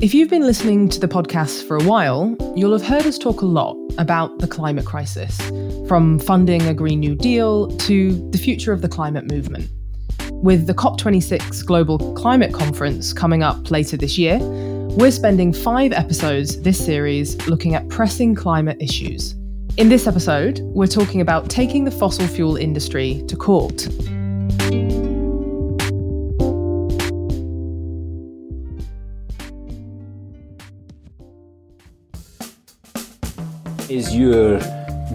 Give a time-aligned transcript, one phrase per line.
[0.00, 3.40] If you've been listening to the podcast for a while, you'll have heard us talk
[3.40, 5.36] a lot about the climate crisis,
[5.88, 9.68] from funding a Green New Deal to the future of the climate movement.
[10.30, 16.62] With the COP26 Global Climate Conference coming up later this year, we're spending five episodes
[16.62, 19.32] this series looking at pressing climate issues.
[19.78, 23.88] In this episode, we're talking about taking the fossil fuel industry to court.
[33.88, 34.58] Is your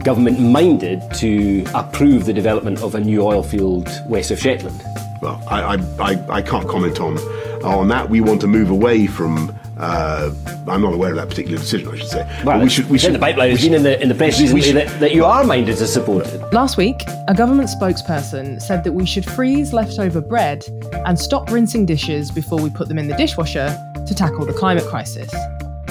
[0.04, 4.82] government minded to approve the development of a new oil field west of Shetland?
[5.22, 7.20] Well, I, I, I, can't comment on
[7.64, 8.10] on that.
[8.10, 9.56] We want to move away from.
[9.78, 10.32] Uh,
[10.68, 11.88] I'm not aware of that particular decision.
[11.88, 12.42] I should say.
[12.44, 12.90] Well, but we should.
[12.90, 13.14] We should.
[13.14, 15.44] The pipeline has been in the in the press recently should, that, that you are
[15.44, 16.42] minded to support it.
[16.52, 20.66] Last week, a government spokesperson said that we should freeze leftover bread
[21.06, 23.68] and stop rinsing dishes before we put them in the dishwasher
[24.08, 25.32] to tackle the climate crisis.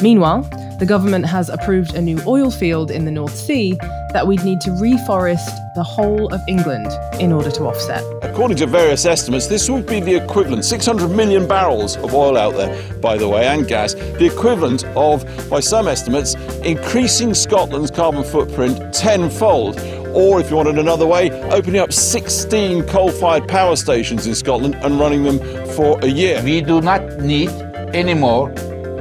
[0.02, 0.48] Meanwhile,
[0.82, 3.78] the government has approved a new oil field in the North Sea
[4.12, 6.88] that we'd need to reforest the whole of England
[7.20, 8.02] in order to offset.
[8.24, 12.54] According to various estimates, this would be the equivalent 600 million barrels of oil out
[12.54, 18.24] there, by the way, and gas, the equivalent of, by some estimates, increasing Scotland's carbon
[18.24, 19.78] footprint tenfold.
[20.14, 24.34] Or, if you want it another way, opening up 16 coal fired power stations in
[24.34, 25.38] Scotland and running them
[25.76, 26.42] for a year.
[26.42, 27.50] We do not need
[27.94, 28.52] anymore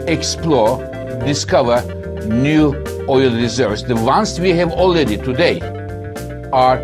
[0.08, 0.91] explore
[1.26, 1.82] discover
[2.26, 2.74] new
[3.08, 3.84] oil reserves.
[3.84, 5.60] The ones we have already today
[6.54, 6.80] are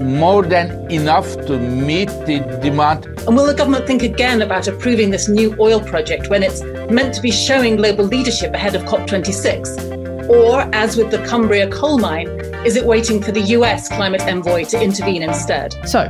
[0.00, 3.06] more than enough to meet the demand.
[3.26, 7.14] And will the government think again about approving this new oil project when it's meant
[7.14, 10.28] to be showing global leadership ahead of COP26?
[10.28, 12.28] Or, as with the Cumbria coal mine,
[12.64, 15.74] is it waiting for the US climate envoy to intervene instead?
[15.86, 16.08] So,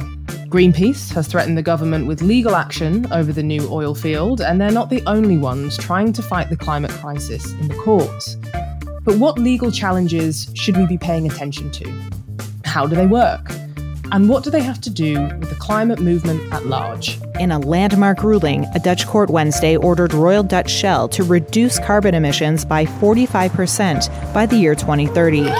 [0.53, 4.71] Greenpeace has threatened the government with legal action over the new oil field, and they're
[4.71, 8.37] not the only ones trying to fight the climate crisis in the courts.
[9.03, 11.91] But what legal challenges should we be paying attention to?
[12.67, 13.51] How do they work?
[14.13, 17.19] And what do they have to do with the climate movement at large?
[17.41, 22.15] In a landmark ruling, a Dutch court Wednesday ordered Royal Dutch Shell to reduce carbon
[22.15, 25.51] emissions by 45% by the year 2030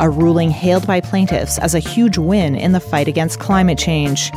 [0.00, 4.30] a ruling hailed by plaintiffs as a huge win in the fight against climate change.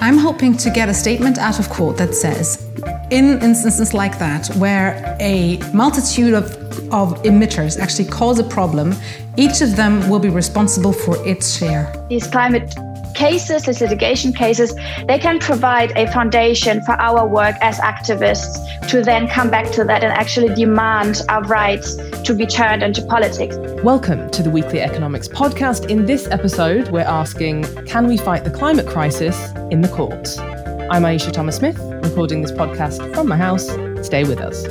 [0.00, 2.68] I'm hoping to get a statement out of court that says,
[3.10, 6.44] in instances like that, where a multitude of,
[6.92, 8.94] of emitters actually cause a problem,
[9.36, 11.92] each of them will be responsible for its share.
[12.08, 12.74] These climate
[13.14, 14.74] cases, these litigation cases,
[15.06, 19.84] they can provide a foundation for our work as activists to then come back to
[19.84, 23.56] that and actually demand our rights to be turned into politics.
[23.82, 25.88] Welcome to the Weekly Economics Podcast.
[25.88, 30.38] In this episode, we're asking Can we fight the climate crisis in the courts?
[30.38, 33.68] I'm Aisha Thomas Smith, recording this podcast from my house.
[34.06, 34.66] Stay with us.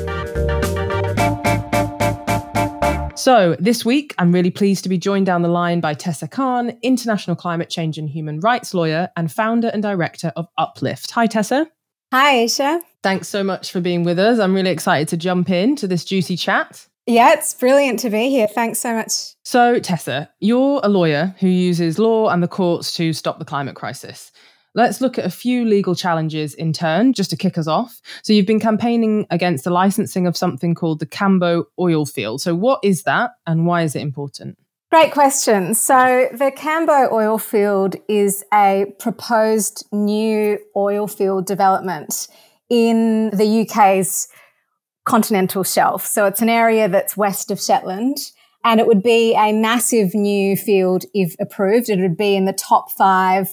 [3.23, 6.77] So, this week, I'm really pleased to be joined down the line by Tessa Khan,
[6.81, 11.09] international climate change and human rights lawyer and founder and director of Uplift.
[11.11, 11.71] Hi, Tessa.
[12.11, 12.81] Hi, Aisha.
[13.01, 14.39] Thanks so much for being with us.
[14.39, 16.85] I'm really excited to jump into this juicy chat.
[17.05, 18.45] Yeah, it's brilliant to be here.
[18.45, 19.35] Thanks so much.
[19.45, 23.77] So, Tessa, you're a lawyer who uses law and the courts to stop the climate
[23.77, 24.32] crisis.
[24.75, 28.01] Let's look at a few legal challenges in turn, just to kick us off.
[28.23, 32.41] So, you've been campaigning against the licensing of something called the Cambo oil field.
[32.41, 34.57] So, what is that and why is it important?
[34.89, 35.73] Great question.
[35.75, 42.27] So, the Cambo oil field is a proposed new oil field development
[42.69, 44.27] in the UK's
[45.05, 46.05] continental shelf.
[46.05, 48.17] So, it's an area that's west of Shetland.
[48.65, 51.89] And it would be a massive new field if approved.
[51.89, 53.49] It would be in the top five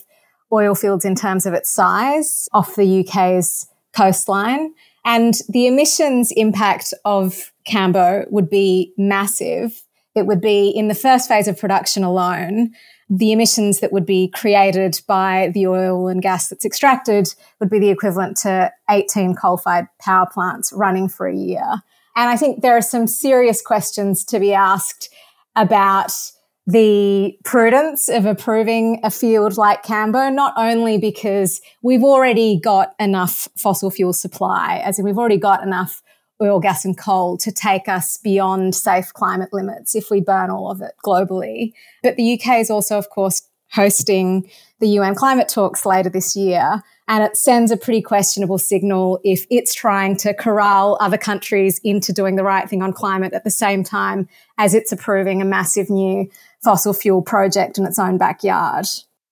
[0.52, 4.74] oil fields in terms of its size off the UK's coastline.
[5.04, 9.82] And the emissions impact of Cambo would be massive.
[10.14, 12.72] It would be in the first phase of production alone.
[13.08, 17.78] The emissions that would be created by the oil and gas that's extracted would be
[17.78, 21.82] the equivalent to 18 coal fired power plants running for a year.
[22.16, 25.08] And I think there are some serious questions to be asked
[25.56, 26.12] about
[26.70, 33.48] the prudence of approving a field like Cambo, not only because we've already got enough
[33.56, 36.02] fossil fuel supply, as in we've already got enough
[36.42, 40.70] oil, gas and coal to take us beyond safe climate limits if we burn all
[40.70, 41.72] of it globally.
[42.02, 44.50] But the UK is also, of course, hosting
[44.80, 46.82] the UN climate talks later this year.
[47.06, 52.12] And it sends a pretty questionable signal if it's trying to corral other countries into
[52.12, 54.28] doing the right thing on climate at the same time
[54.58, 56.28] as it's approving a massive new
[56.62, 58.86] fossil fuel project in its own backyard.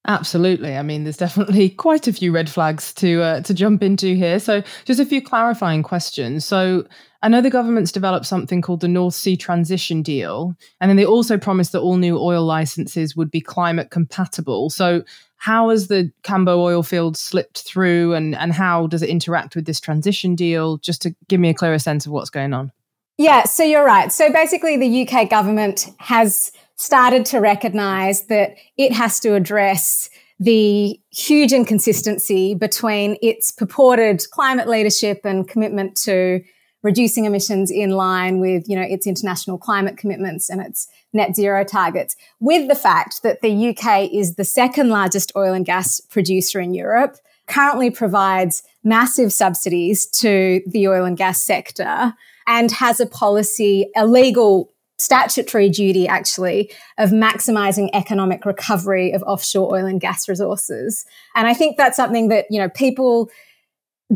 [0.06, 0.74] Absolutely.
[0.76, 4.38] I mean, there's definitely quite a few red flags to uh, to jump into here.
[4.40, 6.44] So, just a few clarifying questions.
[6.44, 6.86] So,
[7.22, 11.04] I know the government's developed something called the North Sea Transition Deal, and then they
[11.04, 14.70] also promised that all new oil licenses would be climate compatible.
[14.70, 15.02] So,
[15.36, 19.66] how has the Cambo oil field slipped through, and and how does it interact with
[19.66, 20.78] this transition deal?
[20.78, 22.72] Just to give me a clearer sense of what's going on.
[23.18, 24.10] Yeah, so you're right.
[24.12, 30.08] So basically, the UK government has started to recognize that it has to address
[30.40, 36.40] the huge inconsistency between its purported climate leadership and commitment to
[36.84, 41.64] reducing emissions in line with, you know, its international climate commitments and its net zero
[41.64, 46.60] targets with the fact that the UK is the second largest oil and gas producer
[46.60, 47.16] in Europe,
[47.48, 52.14] currently provides massive subsidies to the oil and gas sector
[52.46, 59.76] and has a policy, a legal statutory duty actually of maximizing economic recovery of offshore
[59.76, 61.04] oil and gas resources.
[61.34, 63.30] And I think that's something that, you know, people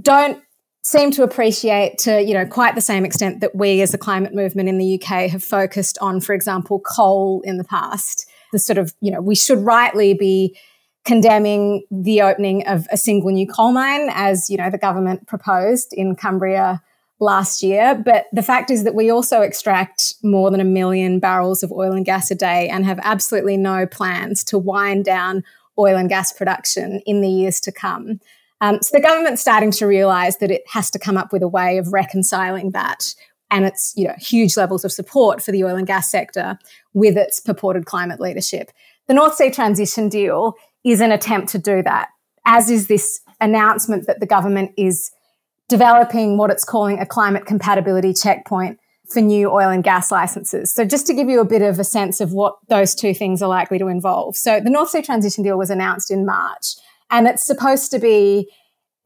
[0.01, 0.43] don't
[0.85, 4.35] seem to appreciate to, you know, quite the same extent that we as a climate
[4.35, 8.29] movement in the UK have focused on, for example, coal in the past.
[8.53, 10.59] The sort of, you know, we should rightly be
[11.05, 15.93] condemning the opening of a single new coal mine as, you know, the government proposed
[15.93, 16.83] in Cumbria
[17.23, 17.95] last year.
[17.95, 21.93] But the fact is that we also extract more than a million barrels of oil
[21.93, 25.45] and gas a day and have absolutely no plans to wind down
[25.79, 28.21] oil and gas production in the years to come.
[28.61, 31.49] Um, so the government's starting to realise that it has to come up with a
[31.49, 33.15] way of reconciling that
[33.51, 36.59] and its you know huge levels of support for the oil and gas sector
[36.93, 38.71] with its purported climate leadership.
[39.07, 40.55] The North Sea Transition Deal
[40.85, 42.09] is an attempt to do that,
[42.45, 45.11] as is this announcement that the government is
[45.69, 48.79] developing what it's calling a climate compatibility checkpoint
[49.09, 50.73] for new oil and gas licenses.
[50.73, 53.43] So just to give you a bit of a sense of what those two things
[53.43, 54.37] are likely to involve.
[54.37, 56.75] So the North Sea Transition Deal was announced in March
[57.11, 58.51] and it's supposed to be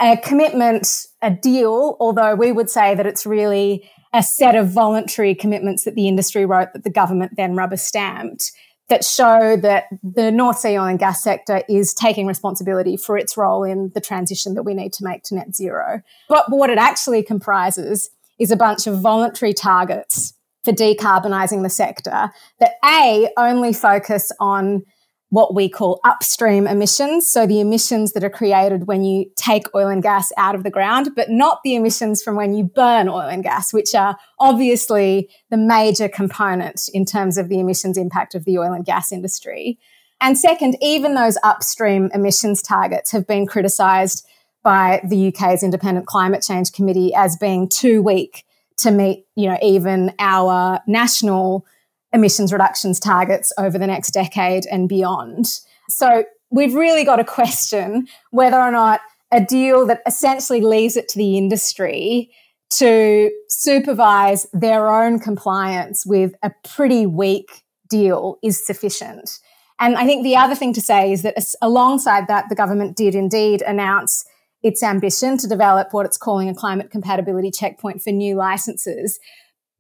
[0.00, 5.34] a commitment, a deal, although we would say that it's really a set of voluntary
[5.34, 8.52] commitments that the industry wrote that the government then rubber stamped
[8.88, 13.36] that show that the North Sea oil and gas sector is taking responsibility for its
[13.36, 16.02] role in the transition that we need to make to net zero.
[16.28, 22.30] But what it actually comprises is a bunch of voluntary targets for decarbonising the sector
[22.60, 24.84] that A, only focus on
[25.30, 27.28] what we call upstream emissions.
[27.28, 30.70] So the emissions that are created when you take oil and gas out of the
[30.70, 35.28] ground, but not the emissions from when you burn oil and gas, which are obviously
[35.50, 39.78] the major component in terms of the emissions impact of the oil and gas industry.
[40.20, 44.26] And second, even those upstream emissions targets have been criticised
[44.62, 48.44] by the UK's Independent Climate Change Committee as being too weak
[48.78, 51.66] to meet, you know, even our national
[52.16, 55.46] emissions reductions targets over the next decade and beyond.
[55.88, 59.00] So we've really got to question whether or not
[59.32, 62.30] a deal that essentially leaves it to the industry
[62.70, 69.38] to supervise their own compliance with a pretty weak deal is sufficient.
[69.78, 73.14] And I think the other thing to say is that alongside that, the government did
[73.14, 74.24] indeed announce
[74.62, 79.20] its ambition to develop what it's calling a climate compatibility checkpoint for new licenses.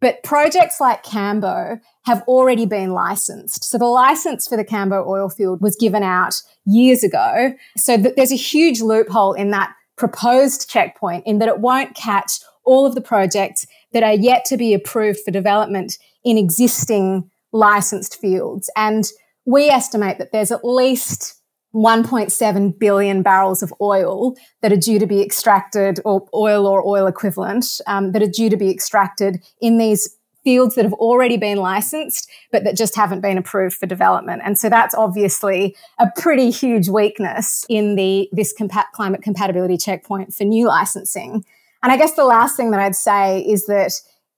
[0.00, 3.64] But projects like Cambo have already been licensed.
[3.64, 7.52] So the license for the Cambo oil field was given out years ago.
[7.76, 12.38] So th- there's a huge loophole in that proposed checkpoint in that it won't catch
[12.64, 18.20] all of the projects that are yet to be approved for development in existing licensed
[18.20, 18.70] fields.
[18.76, 19.10] And
[19.44, 21.34] we estimate that there's at least
[21.74, 27.06] 1.7 billion barrels of oil that are due to be extracted, or oil or oil
[27.06, 30.15] equivalent, um, that are due to be extracted in these
[30.46, 34.42] fields that have already been licensed, but that just haven't been approved for development.
[34.44, 40.32] And so that's obviously a pretty huge weakness in the this compa- climate compatibility checkpoint
[40.32, 41.44] for new licensing.
[41.82, 43.90] And I guess the last thing that I'd say is that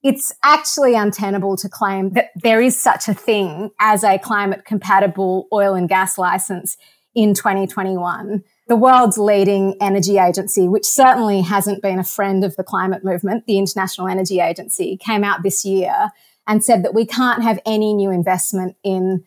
[0.03, 5.47] it's actually untenable to claim that there is such a thing as a climate compatible
[5.53, 6.79] oil and gas license
[7.15, 8.43] in 2021.
[8.69, 13.47] The world's leading energy agency, which certainly hasn't been a friend of the climate movement,
[13.47, 16.11] the International Energy Agency, came out this year
[16.47, 19.25] and said that we can't have any new investment in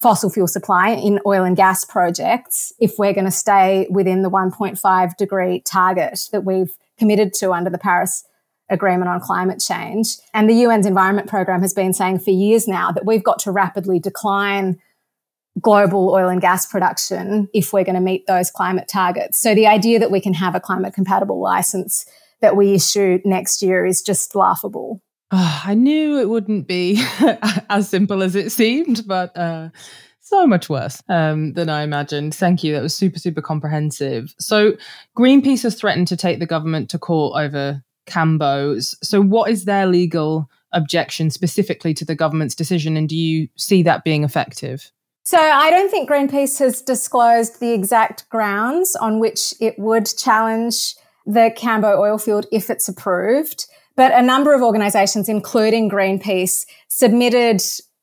[0.00, 4.30] fossil fuel supply in oil and gas projects if we're going to stay within the
[4.30, 8.24] 1.5 degree target that we've committed to under the Paris
[8.68, 10.18] Agreement on Climate Change.
[10.32, 13.50] And the UN's Environment Programme has been saying for years now that we've got to
[13.50, 14.78] rapidly decline
[15.60, 19.40] global oil and gas production if we're going to meet those climate targets.
[19.40, 22.06] So the idea that we can have a climate compatible license
[22.40, 25.00] that we issue next year is just laughable.
[25.30, 27.02] Oh, I knew it wouldn't be
[27.70, 29.70] as simple as it seemed, but uh,
[30.20, 32.34] so much worse um, than I imagined.
[32.34, 32.72] Thank you.
[32.72, 34.34] That was super, super comprehensive.
[34.38, 34.76] So,
[35.16, 38.94] Greenpeace has threatened to take the government to court over Cambos.
[39.02, 43.82] So, what is their legal objection specifically to the government's decision, and do you see
[43.84, 44.92] that being effective?
[45.26, 50.94] So, I don't think Greenpeace has disclosed the exact grounds on which it would challenge
[51.24, 53.66] the Cambo oil field if it's approved.
[53.96, 57.62] But a number of organizations, including Greenpeace, submitted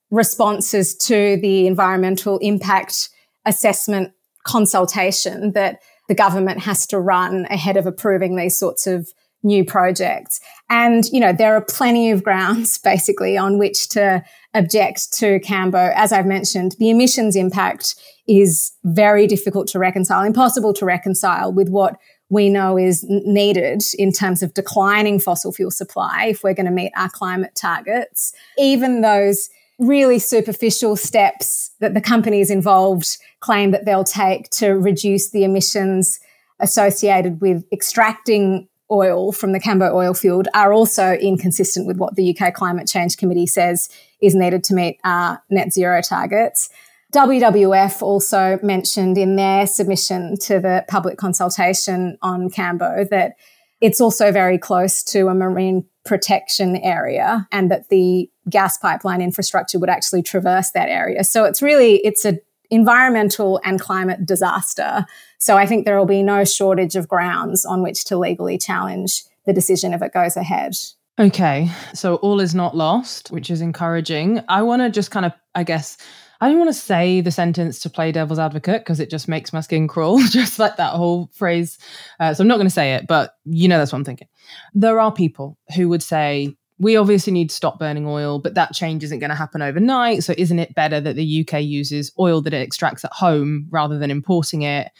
[0.09, 3.09] responses to the environmental impact
[3.45, 4.13] assessment
[4.43, 9.09] consultation that the government has to run ahead of approving these sorts of
[9.43, 10.39] new projects.
[10.69, 15.93] And, you know, there are plenty of grounds basically on which to object to Cambo.
[15.95, 17.95] As I've mentioned, the emissions impact
[18.27, 21.97] is very difficult to reconcile, impossible to reconcile with what
[22.29, 26.71] we know is needed in terms of declining fossil fuel supply if we're going to
[26.71, 28.33] meet our climate targets.
[28.57, 35.31] Even those really superficial steps that the companies involved claim that they'll take to reduce
[35.31, 36.19] the emissions
[36.59, 42.37] associated with extracting oil from the Cambo oil field are also inconsistent with what the
[42.37, 43.89] UK Climate Change Committee says
[44.21, 46.69] is needed to meet our net zero targets.
[47.13, 53.33] WWF also mentioned in their submission to the public consultation on Cambo that
[53.81, 59.77] it's also very close to a marine protection area and that the gas pipeline infrastructure
[59.77, 61.23] would actually traverse that area.
[61.23, 65.05] So it's really it's an environmental and climate disaster.
[65.41, 69.23] So I think there will be no shortage of grounds on which to legally challenge
[69.47, 70.75] the decision if it goes ahead.
[71.19, 74.41] Okay, so all is not lost, which is encouraging.
[74.47, 75.97] I want to just kind of, I guess,
[76.41, 79.51] I don't want to say the sentence to play devil's advocate because it just makes
[79.51, 81.79] my skin crawl, just like that whole phrase.
[82.19, 84.27] Uh, so I'm not going to say it, but you know that's what I'm thinking.
[84.75, 88.73] There are people who would say, we obviously need to stop burning oil, but that
[88.73, 90.23] change isn't going to happen overnight.
[90.23, 93.97] So isn't it better that the UK uses oil that it extracts at home rather
[93.97, 94.91] than importing it?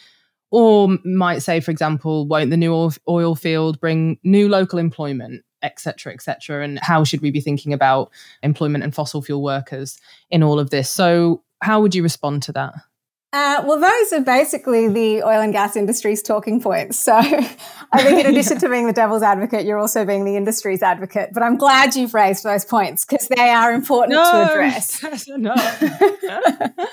[0.52, 5.42] Or might say, for example, won't the new oil field bring new local employment?
[5.64, 6.64] etc., etc.
[6.64, 8.10] And how should we be thinking about
[8.42, 9.96] employment and fossil fuel workers
[10.28, 10.90] in all of this?
[10.90, 12.74] So, how would you respond to that?
[13.34, 16.98] Uh, well, those are basically the oil and gas industry's talking points.
[16.98, 20.82] So I think in addition to being the devil's advocate, you're also being the industry's
[20.82, 21.30] advocate.
[21.32, 25.02] But I'm glad you've raised those points because they are important no, to address.
[25.28, 25.54] no.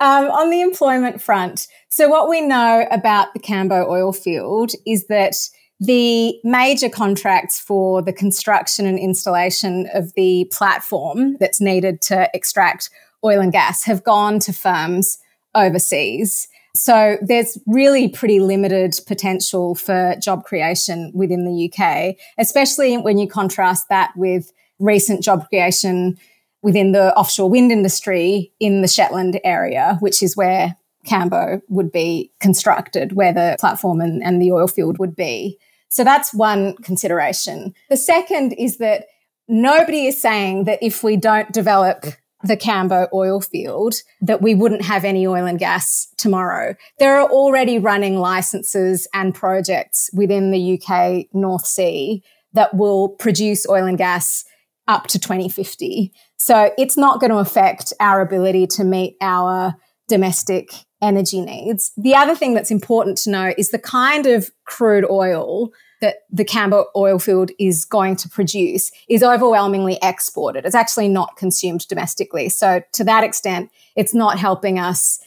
[0.00, 5.06] um, on the employment front, so what we know about the Cambo oil field is
[5.06, 5.34] that
[5.80, 12.90] the major contracts for the construction and installation of the platform that's needed to extract
[13.24, 15.16] oil and gas have gone to firms
[15.54, 16.48] overseas.
[16.74, 23.26] So there's really pretty limited potential for job creation within the UK, especially when you
[23.26, 26.18] contrast that with recent job creation
[26.60, 30.76] within the offshore wind industry in the Shetland area, which is where
[31.06, 35.58] Cambo would be constructed, where the platform and, and the oil field would be.
[35.88, 37.74] So that's one consideration.
[37.88, 39.06] The second is that
[39.48, 42.04] nobody is saying that if we don't develop
[42.42, 46.74] the Cambo oil field, that we wouldn't have any oil and gas tomorrow.
[46.98, 52.22] There are already running licenses and projects within the UK North Sea
[52.52, 54.44] that will produce oil and gas
[54.88, 56.12] up to 2050.
[56.36, 59.74] So it's not going to affect our ability to meet our
[60.08, 60.70] domestic
[61.02, 61.92] energy needs.
[61.96, 66.44] The other thing that's important to know is the kind of crude oil that the
[66.44, 70.66] Cambo oil field is going to produce is overwhelmingly exported.
[70.66, 72.48] It's actually not consumed domestically.
[72.48, 75.18] So to that extent, it's not helping us,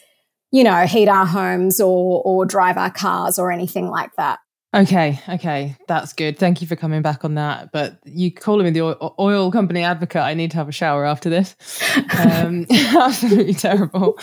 [0.52, 4.38] you know, heat our homes or or drive our cars or anything like that.
[4.72, 6.38] Okay, okay, that's good.
[6.38, 7.72] Thank you for coming back on that.
[7.72, 11.28] But you calling me the oil, company advocate, I need to have a shower after
[11.28, 11.56] this.
[12.16, 14.16] Um, absolutely terrible.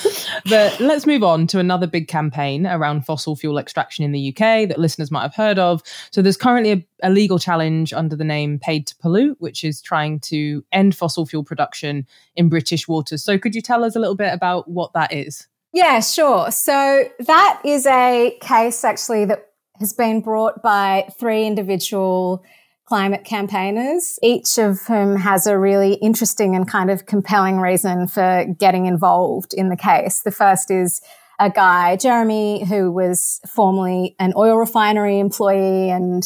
[0.50, 4.70] But let's move on to another big campaign around fossil fuel extraction in the UK
[4.70, 5.84] that listeners might have heard of.
[6.12, 9.82] So there's currently a, a legal challenge under the name Paid to Pollute, which is
[9.82, 13.22] trying to end fossil fuel production in British waters.
[13.22, 15.46] So could you tell us a little bit about what that is?
[15.74, 16.50] Yeah, sure.
[16.51, 19.47] So that is a case actually that
[19.79, 22.43] has been brought by three individual
[22.86, 28.46] climate campaigners, each of whom has a really interesting and kind of compelling reason for
[28.57, 30.22] getting involved in the case.
[30.24, 31.01] The first is
[31.39, 36.24] a guy, Jeremy, who was formerly an oil refinery employee and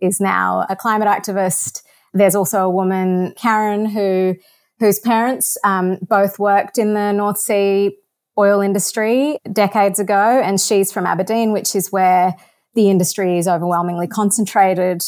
[0.00, 1.82] is now a climate activist.
[2.12, 4.36] There's also a woman, Karen, who
[4.78, 7.96] whose parents um, both worked in the North Sea
[8.36, 12.34] oil industry decades ago, and she's from Aberdeen, which is where
[12.74, 15.02] the industry is overwhelmingly concentrated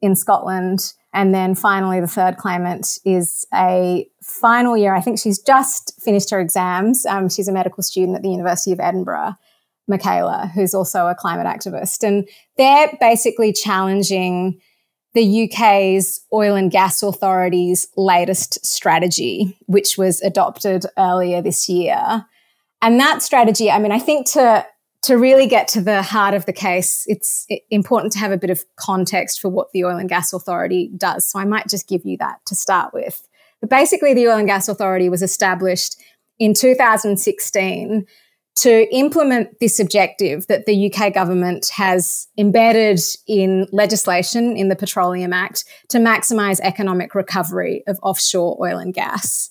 [0.00, 0.92] in Scotland.
[1.12, 4.94] And then finally, the third claimant is a final year.
[4.94, 7.06] I think she's just finished her exams.
[7.06, 9.34] Um, she's a medical student at the University of Edinburgh,
[9.88, 12.06] Michaela, who's also a climate activist.
[12.06, 14.60] And they're basically challenging
[15.14, 22.26] the UK's Oil and Gas Authority's latest strategy, which was adopted earlier this year.
[22.82, 24.64] And that strategy, I mean, I think to
[25.08, 28.50] to really get to the heart of the case, it's important to have a bit
[28.50, 31.26] of context for what the Oil and Gas Authority does.
[31.26, 33.26] So I might just give you that to start with.
[33.62, 35.96] But basically, the Oil and Gas Authority was established
[36.38, 38.06] in 2016
[38.56, 45.32] to implement this objective that the UK government has embedded in legislation in the Petroleum
[45.32, 49.48] Act to maximise economic recovery of offshore oil and gas.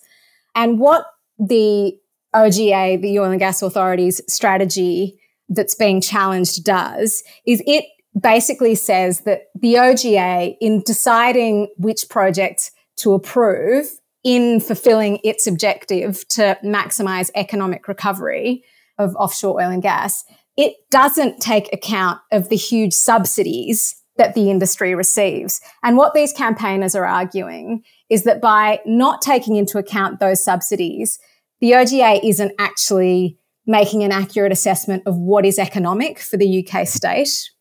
[0.54, 1.08] And what
[1.40, 1.98] the
[2.36, 5.17] OGA, the Oil and Gas Authority's strategy
[5.50, 7.86] that's being challenged does is it
[8.20, 13.88] basically says that the OGA, in deciding which project to approve
[14.24, 18.64] in fulfilling its objective to maximize economic recovery
[18.98, 20.24] of offshore oil and gas,
[20.58, 25.62] it doesn't take account of the huge subsidies that the industry receives.
[25.84, 31.20] And what these campaigners are arguing is that by not taking into account those subsidies,
[31.62, 33.38] the OGA isn't actually
[33.68, 37.52] making an accurate assessment of what is economic for the UK state.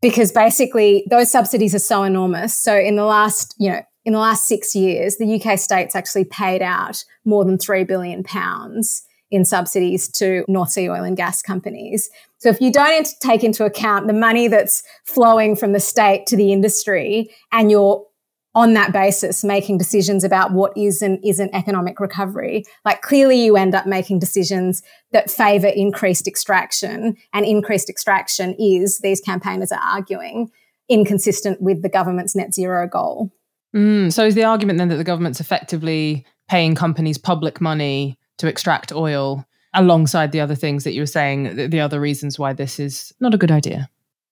[0.00, 2.56] Because basically those subsidies are so enormous.
[2.56, 6.24] So in the last, you know, in the last six years, the UK state's actually
[6.24, 11.42] paid out more than three billion pounds in subsidies to North Sea oil and gas
[11.42, 12.08] companies.
[12.38, 16.36] So if you don't take into account the money that's flowing from the state to
[16.36, 18.04] the industry and you're
[18.54, 22.64] on that basis making decisions about what is and isn't economic recovery.
[22.84, 28.98] Like clearly you end up making decisions that favor increased extraction and increased extraction is,
[28.98, 30.50] these campaigners are arguing,
[30.88, 33.30] inconsistent with the government's net zero goal.
[33.74, 38.48] Mm, so is the argument then that the government's effectively paying companies public money to
[38.48, 42.52] extract oil alongside the other things that you were saying, the, the other reasons why
[42.52, 43.88] this is not a good idea?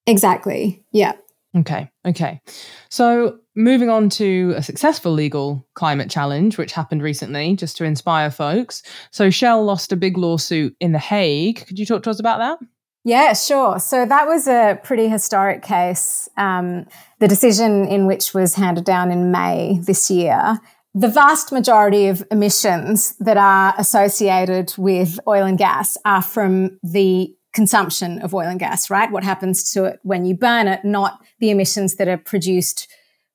[0.07, 0.83] Exactly.
[0.91, 1.13] Yeah.
[1.57, 1.91] Okay.
[2.07, 2.41] Okay.
[2.89, 8.31] So moving on to a successful legal climate challenge, which happened recently, just to inspire
[8.31, 8.83] folks.
[9.11, 11.67] So Shell lost a big lawsuit in The Hague.
[11.67, 12.59] Could you talk to us about that?
[13.05, 13.81] Yeah, sure.
[13.81, 16.29] So that was a pretty historic case.
[16.37, 16.87] Um,
[17.19, 20.61] the decision in which was handed down in May this year.
[20.95, 27.35] The vast majority of emissions that are associated with oil and gas are from the
[27.53, 29.11] consumption of oil and gas, right?
[29.11, 32.89] What happens to it when you burn it, not the emissions that are produced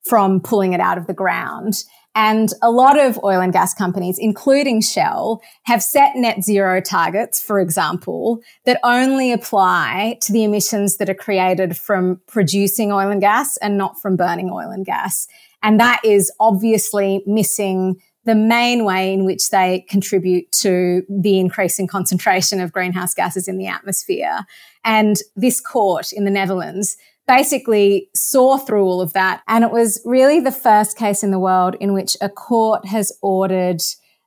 [0.04, 1.84] from pulling it out of the ground.
[2.16, 7.42] And a lot of oil and gas companies, including Shell, have set net zero targets,
[7.42, 13.20] for example, that only apply to the emissions that are created from producing oil and
[13.20, 15.26] gas and not from burning oil and gas.
[15.62, 21.86] And that is obviously missing the main way in which they contribute to the increasing
[21.86, 24.46] concentration of greenhouse gases in the atmosphere.
[24.84, 29.42] And this court in the Netherlands basically saw through all of that.
[29.48, 33.12] And it was really the first case in the world in which a court has
[33.22, 33.80] ordered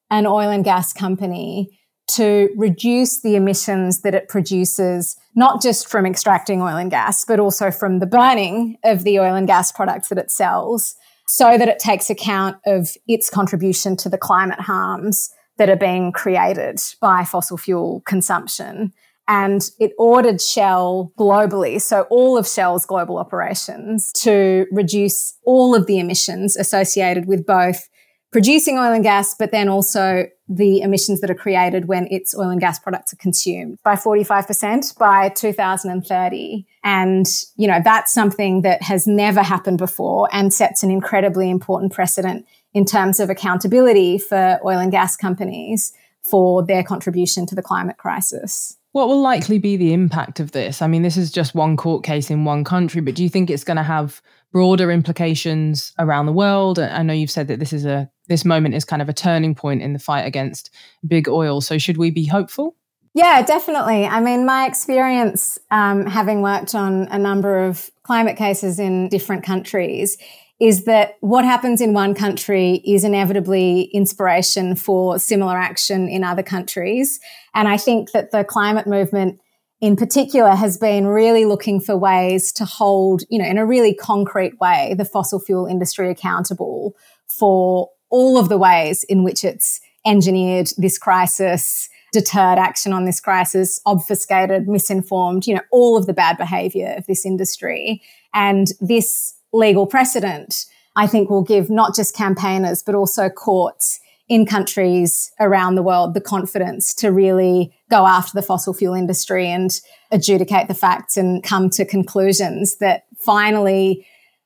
[0.09, 6.05] an oil and gas company to reduce the emissions that it produces, not just from
[6.05, 10.07] extracting oil and gas, but also from the burning of the oil and gas products
[10.09, 10.95] that it sells
[11.27, 16.11] so that it takes account of its contribution to the climate harms that are being
[16.11, 18.93] created by fossil fuel consumption.
[19.27, 25.85] And it ordered Shell globally, so all of Shell's global operations, to reduce all of
[25.85, 27.89] the emissions associated with both
[28.31, 32.49] producing oil and gas, but then also the emissions that are created when its oil
[32.49, 36.65] and gas products are consumed by 45% by 2030.
[36.83, 41.93] And, you know, that's something that has never happened before and sets an incredibly important
[41.93, 47.61] precedent in terms of accountability for oil and gas companies for their contribution to the
[47.61, 48.77] climate crisis.
[48.97, 50.81] What will likely be the impact of this?
[50.81, 53.51] I mean, this is just one court case in one country, but do you think
[53.51, 56.79] it's going to have broader implications around the world?
[56.79, 59.53] I know you've said that this is a this moment is kind of a turning
[59.53, 60.71] point in the fight against
[61.07, 61.61] big oil.
[61.61, 62.75] So should we be hopeful?
[63.13, 64.07] Yeah, definitely.
[64.07, 69.43] I mean, my experience um, having worked on a number of climate cases in different
[69.43, 70.17] countries
[70.59, 76.41] is that what happens in one country is inevitably inspiration for similar action in other
[76.41, 77.19] countries.
[77.53, 79.39] And I think that the climate movement
[79.79, 83.93] in particular has been really looking for ways to hold, you know, in a really
[83.93, 86.95] concrete way, the fossil fuel industry accountable
[87.27, 93.19] for all of the ways in which it's engineered this crisis, deterred action on this
[93.19, 98.01] crisis, obfuscated, misinformed, you know, all of the bad behavior of this industry.
[98.33, 100.65] And this legal precedent
[100.97, 106.13] I think will give not just campaigners, but also courts in countries around the world
[106.15, 109.79] the confidence to really go after the fossil fuel industry and
[110.11, 114.05] adjudicate the facts and come to conclusions that finally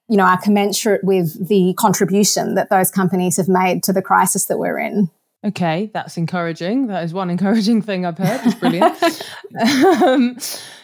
[0.09, 4.47] you know, are commensurate with the contribution that those companies have made to the crisis
[4.47, 5.09] that we're in.
[5.41, 6.87] Okay, that's encouraging.
[6.87, 8.41] That is one encouraging thing I've heard.
[8.43, 9.23] It's brilliant.
[10.03, 10.37] um,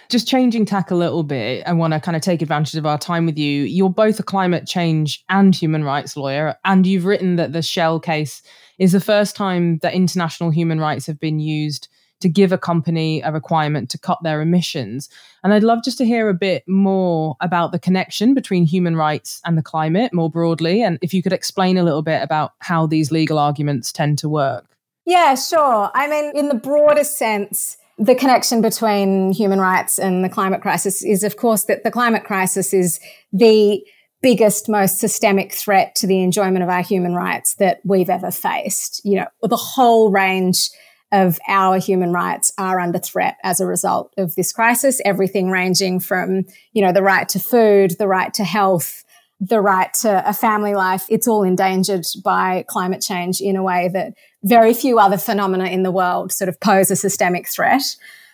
[0.10, 2.98] just changing tack a little bit, I want to kind of take advantage of our
[2.98, 3.64] time with you.
[3.64, 8.00] You're both a climate change and human rights lawyer, and you've written that the Shell
[8.00, 8.42] case
[8.80, 11.88] is the first time that international human rights have been used
[12.20, 15.10] to give a company a requirement to cut their emissions.
[15.44, 19.40] And I'd love just to hear a bit more about the connection between human rights
[19.46, 20.82] and the climate more broadly.
[20.82, 24.30] And if you could explain a little bit about how these legal arguments tend to
[24.30, 24.66] work.
[25.06, 25.92] Yeah, sure.
[25.94, 31.04] I mean, in the broader sense, the connection between human rights and the climate crisis
[31.04, 33.00] is, of course, that the climate crisis is
[33.34, 33.84] the
[34.22, 39.02] biggest, most systemic threat to the enjoyment of our human rights that we've ever faced.
[39.04, 40.70] You know, the whole range
[41.12, 45.00] of our human rights are under threat as a result of this crisis.
[45.06, 49.04] Everything ranging from, you know, the right to food, the right to health,
[49.40, 51.06] the right to a family life.
[51.10, 55.84] It's all endangered by climate change in a way that very few other phenomena in
[55.84, 57.84] the world sort of pose a systemic threat.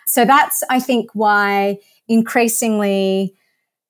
[0.05, 3.35] So that's, I think, why increasingly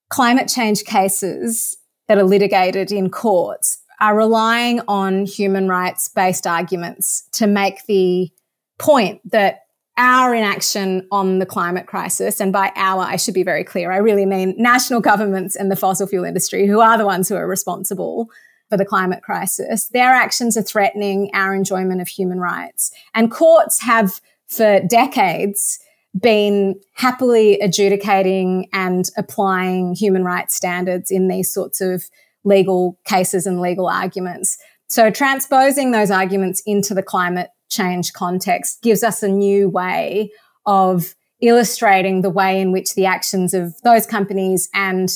[0.10, 7.28] climate change cases that are litigated in courts are relying on human rights based arguments
[7.32, 8.30] to make the
[8.78, 9.62] point that
[9.97, 13.97] our inaction on the climate crisis, and by our, I should be very clear, I
[13.97, 17.47] really mean national governments and the fossil fuel industry, who are the ones who are
[17.47, 18.30] responsible
[18.73, 22.91] for the climate crisis, their actions are threatening our enjoyment of human rights.
[23.13, 25.77] And courts have, for decades,
[26.19, 32.03] been happily adjudicating and applying human rights standards in these sorts of
[32.43, 34.57] legal cases and legal arguments.
[34.88, 40.31] So transposing those arguments into the climate change context gives us a new way
[40.65, 45.09] of illustrating the way in which the actions of those companies and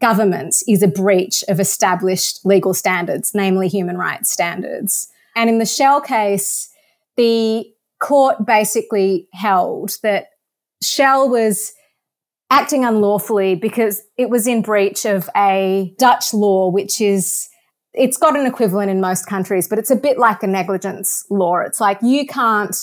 [0.00, 5.08] governments is a breach of established legal standards, namely human rights standards.
[5.34, 6.68] And in the Shell case,
[7.16, 7.66] the
[8.00, 10.28] court basically held that
[10.82, 11.72] Shell was
[12.50, 17.48] acting unlawfully because it was in breach of a Dutch law, which is
[17.92, 21.58] it's got an equivalent in most countries, but it's a bit like a negligence law.
[21.58, 22.76] It's like you can't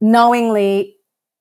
[0.00, 0.96] knowingly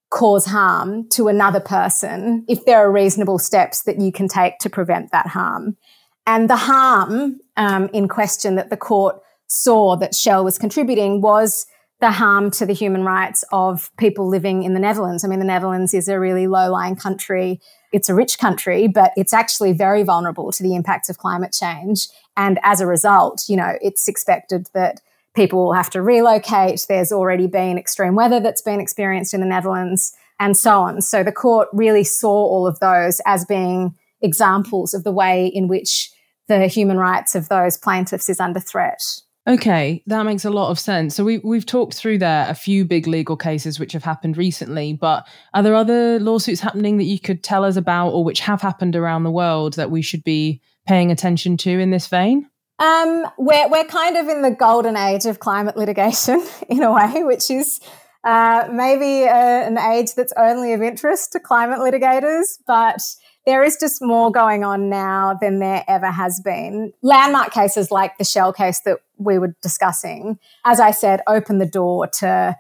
[0.10, 4.70] cause harm to another person if there are reasonable steps that you can take to
[4.70, 5.78] prevent that harm.
[6.26, 11.66] And the harm um, in question that the court saw that Shell was contributing was
[12.00, 15.24] the harm to the human rights of people living in the Netherlands.
[15.24, 17.60] I mean, the Netherlands is a really low lying country.
[17.92, 22.08] It's a rich country, but it's actually very vulnerable to the impacts of climate change.
[22.38, 25.02] And as a result, you know, it's expected that
[25.40, 26.86] people will have to relocate.
[26.90, 31.02] There's already been extreme weather that's been experienced in the Netherlands and so on.
[31.02, 35.70] So the court really saw all of those as being examples of the way in
[35.70, 36.12] which
[36.50, 39.02] the human rights of those plaintiffs is under threat.
[39.48, 41.16] Okay, that makes a lot of sense.
[41.16, 44.92] So we we've talked through there a few big legal cases which have happened recently,
[44.92, 48.62] but are there other lawsuits happening that you could tell us about or which have
[48.62, 52.49] happened around the world that we should be paying attention to in this vein?
[52.80, 57.24] Um, we're we're kind of in the golden age of climate litigation in a way,
[57.24, 57.80] which is
[58.24, 63.02] uh, maybe a, an age that's only of interest to climate litigators, but
[63.46, 66.94] there is just more going on now than there ever has been.
[67.02, 71.66] Landmark cases like the Shell case that we were discussing, as I said, open the
[71.66, 72.56] door to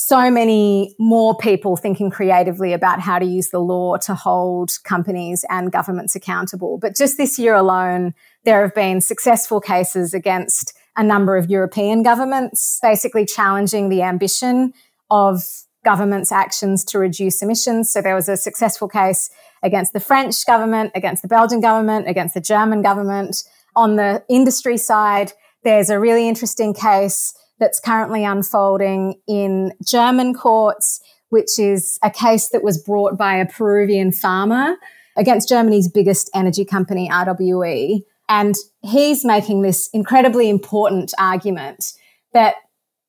[0.00, 5.44] so many more people thinking creatively about how to use the law to hold companies
[5.50, 6.78] and governments accountable.
[6.78, 12.04] But just this year alone, there have been successful cases against a number of European
[12.04, 14.72] governments, basically challenging the ambition
[15.10, 15.42] of
[15.84, 17.92] governments' actions to reduce emissions.
[17.92, 19.30] So there was a successful case
[19.64, 23.42] against the French government, against the Belgian government, against the German government.
[23.74, 25.32] On the industry side,
[25.64, 32.48] there's a really interesting case that's currently unfolding in German courts, which is a case
[32.50, 34.76] that was brought by a Peruvian farmer
[35.16, 38.02] against Germany's biggest energy company, RWE.
[38.28, 41.92] And he's making this incredibly important argument
[42.32, 42.56] that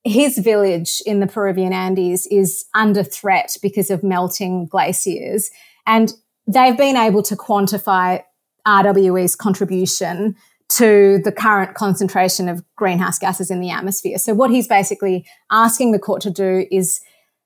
[0.04, 5.50] his village in the Peruvian Andes is under threat because of melting glaciers.
[5.86, 6.14] And
[6.48, 8.24] they've been able to quantify
[8.66, 10.36] RWE's contribution
[10.70, 14.18] to the current concentration of greenhouse gases in the atmosphere.
[14.18, 17.00] So what he's basically asking the court to do is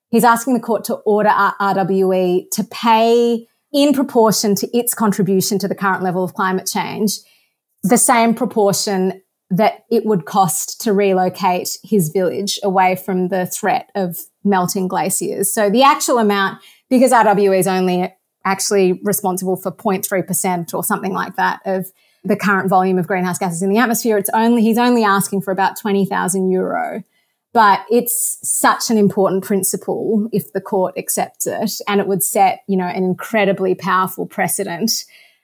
[0.09, 5.67] he's asking the court to order RWE to pay in proportion to its contribution to
[5.67, 7.19] the current level of climate change
[7.83, 13.89] the same proportion that it would cost to relocate his village away from the threat
[13.93, 15.53] of melting glaciers.
[15.53, 16.59] So the actual amount,
[16.89, 18.12] because RWE is only
[18.45, 21.91] actually responsible for 0.3% or something like that of
[22.23, 25.51] the current volume of greenhouse gases in the atmosphere, it's only, he's only asking for
[25.51, 27.03] about 20,000 euro.
[27.53, 32.63] But it's such an important principle if the court accepts it and it would set,
[32.67, 34.91] you know, an incredibly powerful precedent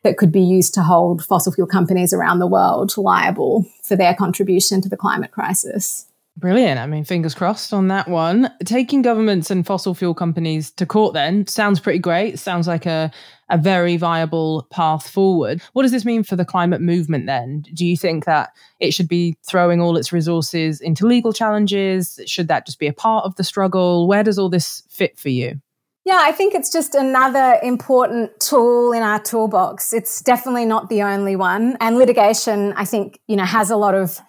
[0.03, 4.15] that could be used to hold fossil fuel companies around the world liable for their
[4.15, 6.07] contribution to the climate crisis.
[6.37, 6.79] Brilliant.
[6.79, 8.49] I mean, fingers crossed on that one.
[8.63, 12.39] Taking governments and fossil fuel companies to court then sounds pretty great.
[12.39, 13.11] Sounds like a,
[13.49, 15.61] a very viable path forward.
[15.73, 17.65] What does this mean for the climate movement then?
[17.73, 22.19] Do you think that it should be throwing all its resources into legal challenges?
[22.25, 24.07] Should that just be a part of the struggle?
[24.07, 25.59] Where does all this fit for you?
[26.05, 29.93] Yeah, I think it's just another important tool in our toolbox.
[29.93, 31.77] It's definitely not the only one.
[31.79, 34.19] And litigation, I think, you know, has a lot of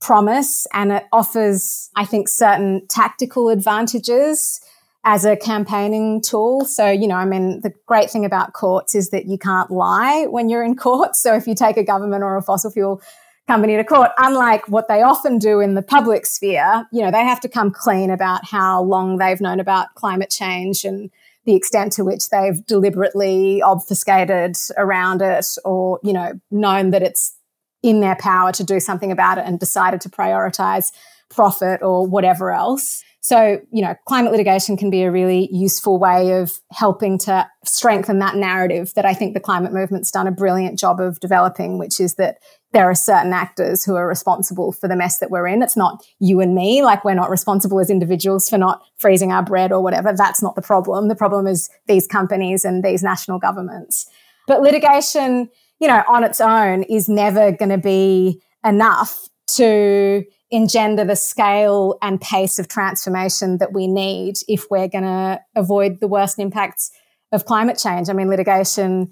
[0.00, 4.60] promise and it offers, I think, certain tactical advantages
[5.06, 6.64] as a campaigning tool.
[6.64, 10.26] So, you know, I mean, the great thing about courts is that you can't lie
[10.28, 11.14] when you're in court.
[11.14, 13.00] So if you take a government or a fossil fuel
[13.46, 17.24] company to court, unlike what they often do in the public sphere, you know, they
[17.24, 21.08] have to come clean about how long they've known about climate change and
[21.44, 27.36] the extent to which they've deliberately obfuscated around it or, you know, known that it's
[27.80, 30.86] in their power to do something about it and decided to prioritize
[31.28, 33.04] profit or whatever else.
[33.26, 38.20] So, you know, climate litigation can be a really useful way of helping to strengthen
[38.20, 41.98] that narrative that I think the climate movement's done a brilliant job of developing, which
[41.98, 42.36] is that
[42.72, 45.60] there are certain actors who are responsible for the mess that we're in.
[45.60, 49.42] It's not you and me, like we're not responsible as individuals for not freezing our
[49.42, 50.12] bread or whatever.
[50.16, 51.08] That's not the problem.
[51.08, 54.08] The problem is these companies and these national governments.
[54.46, 61.04] But litigation, you know, on its own is never going to be enough to engender
[61.04, 66.08] the scale and pace of transformation that we need if we're going to avoid the
[66.08, 66.90] worst impacts
[67.32, 68.08] of climate change.
[68.08, 69.10] I mean, litigation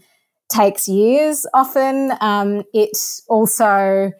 [0.48, 2.12] takes years often.
[2.20, 2.96] Um, it
[3.28, 4.12] also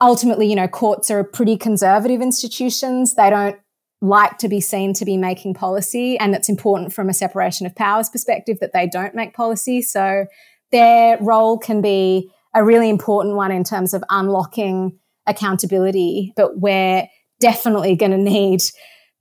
[0.00, 3.14] ultimately, you know, courts are pretty conservative institutions.
[3.14, 3.56] They don't
[4.00, 6.16] like to be seen to be making policy.
[6.18, 9.82] And it's important from a separation of powers perspective that they don't make policy.
[9.82, 10.26] So
[10.70, 14.98] their role can be a really important one in terms of unlocking
[15.28, 17.06] accountability, but we're
[17.40, 18.62] definitely going to need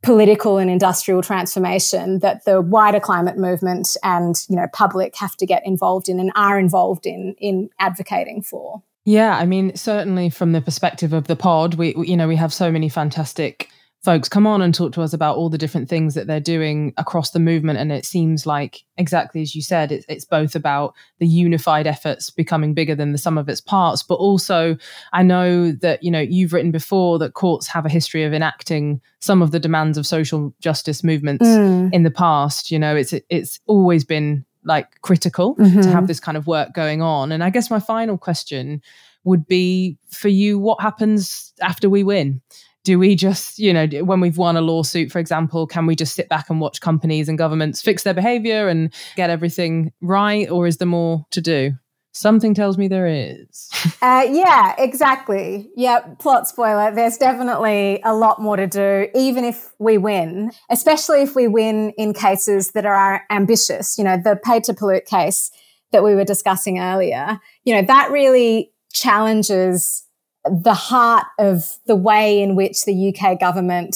[0.04, 5.46] political and industrial transformation that the wider climate movement and you know public have to
[5.46, 8.84] get involved in and are involved in in advocating for.
[9.06, 12.54] Yeah, I mean certainly from the perspective of the pod, we you know we have
[12.54, 13.70] so many fantastic
[14.04, 16.94] folks come on and talk to us about all the different things that they're doing
[16.98, 17.80] across the movement.
[17.80, 22.30] And it seems like, exactly as you said, it's, it's both about the unified efforts
[22.30, 24.78] becoming bigger than the sum of its parts, but also
[25.14, 29.02] I know that, you know, you've written before that courts have a history of enacting
[29.20, 31.92] some of the demands of social justice movements mm.
[31.92, 32.72] in the past.
[32.72, 35.82] You know, it's, it's always been like critical mm-hmm.
[35.82, 37.32] to have this kind of work going on.
[37.32, 38.82] And I guess my final question
[39.24, 42.42] would be for you, what happens after we win?
[42.88, 46.16] Do we just, you know, when we've won a lawsuit, for example, can we just
[46.16, 50.50] sit back and watch companies and governments fix their behavior and get everything right?
[50.50, 51.74] Or is there more to do?
[52.14, 53.70] Something tells me there is.
[54.02, 55.70] uh, yeah, exactly.
[55.76, 56.96] Yeah, plot spoiler.
[56.96, 61.90] There's definitely a lot more to do, even if we win, especially if we win
[61.98, 63.98] in cases that are ambitious.
[63.98, 65.52] You know, the pay to pollute case
[65.92, 70.07] that we were discussing earlier, you know, that really challenges
[70.50, 73.96] the heart of the way in which the UK government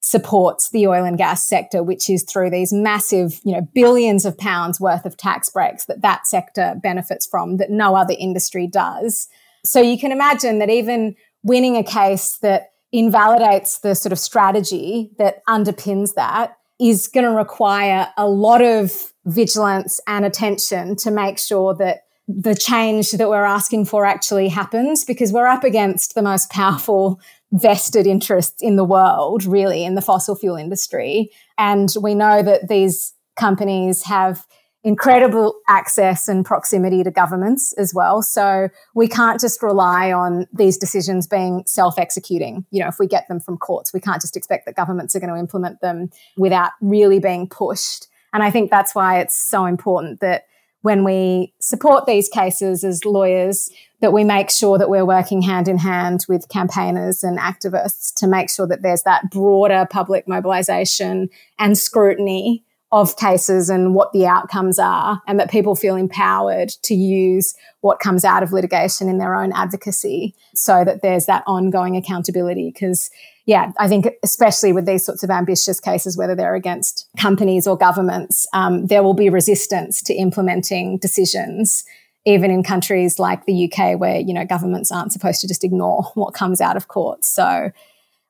[0.00, 4.36] supports the oil and gas sector, which is through these massive, you know, billions of
[4.38, 9.28] pounds worth of tax breaks that that sector benefits from that no other industry does.
[9.64, 15.10] So you can imagine that even winning a case that invalidates the sort of strategy
[15.18, 21.38] that underpins that is going to require a lot of vigilance and attention to make
[21.38, 22.04] sure that
[22.38, 27.20] the change that we're asking for actually happens because we're up against the most powerful
[27.52, 31.30] vested interests in the world, really, in the fossil fuel industry.
[31.58, 34.46] And we know that these companies have
[34.82, 38.22] incredible access and proximity to governments as well.
[38.22, 42.64] So we can't just rely on these decisions being self executing.
[42.70, 45.20] You know, if we get them from courts, we can't just expect that governments are
[45.20, 48.06] going to implement them without really being pushed.
[48.32, 50.44] And I think that's why it's so important that
[50.82, 55.68] when we support these cases as lawyers that we make sure that we're working hand
[55.68, 61.28] in hand with campaigners and activists to make sure that there's that broader public mobilization
[61.58, 66.94] and scrutiny of cases and what the outcomes are, and that people feel empowered to
[66.94, 71.96] use what comes out of litigation in their own advocacy so that there's that ongoing
[71.96, 72.68] accountability.
[72.72, 73.08] Because,
[73.50, 77.76] yeah, I think especially with these sorts of ambitious cases, whether they're against companies or
[77.76, 81.82] governments, um, there will be resistance to implementing decisions.
[82.24, 86.04] Even in countries like the UK, where you know governments aren't supposed to just ignore
[86.14, 87.72] what comes out of court, so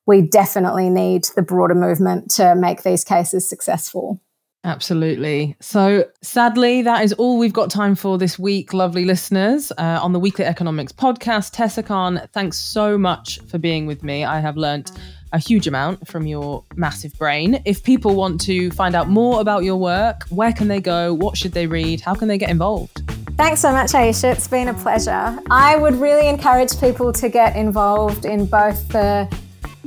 [0.06, 4.22] we definitely need the broader movement to make these cases successful.
[4.62, 5.56] Absolutely.
[5.60, 9.72] So, sadly, that is all we've got time for this week, lovely listeners.
[9.78, 14.24] Uh, on the Weekly Economics podcast, Tessa Khan, thanks so much for being with me.
[14.24, 14.92] I have learnt
[15.32, 17.62] a huge amount from your massive brain.
[17.64, 21.14] If people want to find out more about your work, where can they go?
[21.14, 22.02] What should they read?
[22.02, 23.02] How can they get involved?
[23.36, 24.32] Thanks so much, Ayeisha.
[24.32, 25.38] It's been a pleasure.
[25.50, 29.34] I would really encourage people to get involved in both the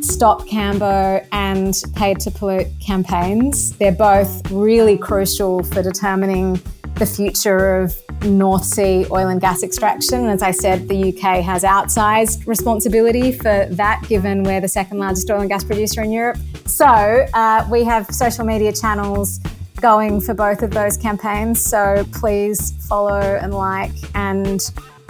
[0.03, 3.71] Stop Cambo and Paid to Pollute campaigns.
[3.77, 6.61] They're both really crucial for determining
[6.95, 10.27] the future of North Sea oil and gas extraction.
[10.27, 15.29] As I said, the UK has outsized responsibility for that, given we're the second largest
[15.31, 16.37] oil and gas producer in Europe.
[16.65, 19.39] So uh, we have social media channels
[19.81, 21.61] going for both of those campaigns.
[21.61, 24.61] So please follow and like and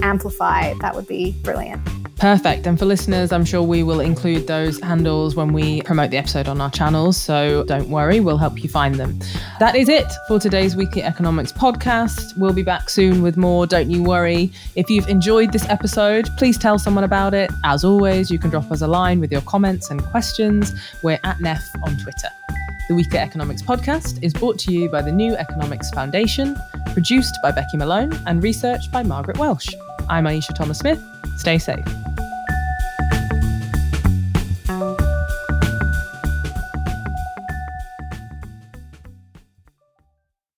[0.02, 0.74] amplify.
[0.82, 2.03] That would be brilliant.
[2.24, 2.68] Perfect.
[2.68, 6.48] And for listeners, I'm sure we will include those handles when we promote the episode
[6.48, 7.18] on our channels.
[7.18, 9.20] So don't worry, we'll help you find them.
[9.60, 12.38] That is it for today's Weekly Economics podcast.
[12.38, 13.68] We'll be back soon with more.
[13.68, 14.54] Don't you worry.
[14.78, 17.52] If you've enjoyed this episode, please tell someone about it.
[17.66, 20.74] As always, you can drop us a line with your comments and questions.
[21.04, 22.30] We're at NEF on Twitter.
[22.88, 26.56] The Weekly Economics podcast is brought to you by the New Economics Foundation,
[26.94, 29.74] produced by Becky Malone, and researched by Margaret Welsh.
[30.08, 31.04] I'm Ayeisha Thomas Smith.
[31.36, 31.84] Stay safe.